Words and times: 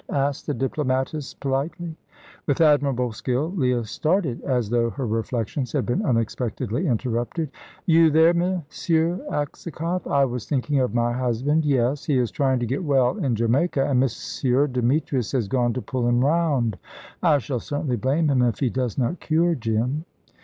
asked 0.09 0.47
the 0.47 0.53
diplomatist, 0.55 1.39
politely. 1.39 1.95
With 2.47 2.59
admirable 2.59 3.11
skill 3.11 3.53
Leah 3.55 3.85
started, 3.85 4.41
as 4.41 4.67
though 4.71 4.89
her 4.89 5.05
reflections 5.05 5.73
had 5.73 5.85
been 5.85 6.01
unexpectedly 6.03 6.87
interrupted. 6.87 7.51
"You 7.85 8.09
there, 8.09 8.29
M. 8.31 8.63
Aksakoff? 9.29 10.07
I 10.07 10.25
was 10.25 10.49
thinking 10.49 10.79
of 10.79 10.95
my 10.95 11.13
husband 11.13 11.65
yes. 11.65 12.05
He 12.05 12.17
is 12.17 12.31
trying 12.31 12.57
to 12.61 12.65
get 12.65 12.83
well 12.83 13.15
in 13.23 13.35
Jamaica, 13.35 13.85
and 13.85 14.03
M. 14.03 14.71
Demetrius 14.71 15.33
has 15.33 15.47
gone 15.47 15.71
to 15.73 15.83
pull 15.83 16.07
him 16.07 16.25
round. 16.25 16.79
I 17.21 17.37
shall 17.37 17.59
certainly 17.59 17.95
blame 17.97 18.27
him 18.31 18.41
if 18.41 18.57
he 18.57 18.71
does 18.71 18.97
not 18.97 19.19
cure 19.19 19.53
Jim." 19.53 20.05